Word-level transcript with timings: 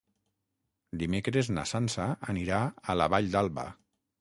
Dimecres 1.03 1.51
na 1.57 1.65
Sança 1.73 2.09
anirà 2.35 2.63
a 2.67 2.97
la 3.03 3.09
Vall 3.17 3.31
d'Alba. 3.37 3.69